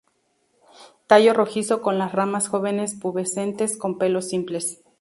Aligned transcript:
Tallo 1.05 1.31
rojizo 1.31 1.83
con 1.83 1.99
las 1.99 2.11
ramas 2.11 2.47
jóvenes 2.47 2.95
pubescentes 2.95 3.77
con 3.77 3.99
pelos 3.99 4.29
simples. 4.29 4.81